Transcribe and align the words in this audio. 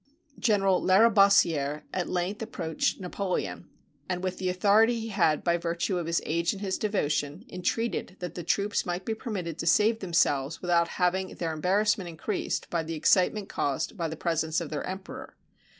General 0.39 0.81
Lariboisiere 0.81 1.83
at 1.93 2.09
length 2.09 2.41
approached 2.41 2.99
Napoleon, 2.99 3.69
and 4.09 4.23
with 4.23 4.39
the 4.39 4.49
authority 4.49 4.99
he 4.99 5.07
had 5.09 5.43
by 5.43 5.57
virtue 5.57 5.99
of 5.99 6.07
his 6.07 6.23
age 6.25 6.53
and 6.53 6.61
his 6.63 6.79
devotion, 6.79 7.45
entreated 7.51 8.15
that 8.17 8.33
the 8.33 8.41
troops 8.41 8.83
might 8.83 9.05
be 9.05 9.13
permitted 9.13 9.59
to 9.59 9.67
save 9.67 9.99
themselves 9.99 10.59
without 10.59 10.87
having 10.97 11.35
their 11.35 11.53
embarrassment 11.53 12.09
increased 12.09 12.67
by 12.71 12.81
the 12.81 12.95
excitement 12.95 13.47
caused 13.47 13.95
by 13.95 14.07
the 14.07 14.17
presence 14.17 14.59
of 14.59 14.71
their 14.71 14.83
emperor. 14.87 15.35